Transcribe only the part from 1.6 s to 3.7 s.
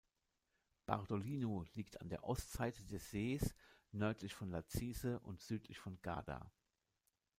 liegt an der Ostseite des Sees